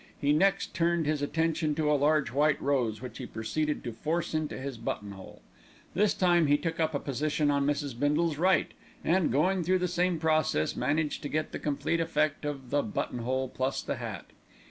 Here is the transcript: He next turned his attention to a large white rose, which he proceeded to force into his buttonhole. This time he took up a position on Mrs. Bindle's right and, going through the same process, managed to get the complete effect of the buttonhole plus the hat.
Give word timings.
He 0.19 0.33
next 0.33 0.73
turned 0.73 1.05
his 1.05 1.21
attention 1.21 1.75
to 1.75 1.91
a 1.91 1.93
large 1.93 2.31
white 2.31 2.59
rose, 2.59 3.03
which 3.03 3.19
he 3.19 3.27
proceeded 3.27 3.83
to 3.83 3.91
force 3.93 4.33
into 4.33 4.57
his 4.57 4.79
buttonhole. 4.79 5.43
This 5.93 6.15
time 6.15 6.47
he 6.47 6.57
took 6.57 6.79
up 6.79 6.95
a 6.95 6.99
position 6.99 7.51
on 7.51 7.67
Mrs. 7.67 7.99
Bindle's 7.99 8.39
right 8.39 8.71
and, 9.05 9.31
going 9.31 9.61
through 9.63 9.77
the 9.77 9.87
same 9.87 10.17
process, 10.17 10.75
managed 10.75 11.21
to 11.21 11.29
get 11.29 11.51
the 11.51 11.59
complete 11.59 11.99
effect 11.99 12.45
of 12.45 12.71
the 12.71 12.81
buttonhole 12.81 13.47
plus 13.49 13.83
the 13.83 13.97
hat. 13.97 14.25